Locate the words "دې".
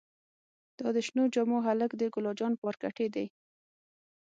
3.15-3.25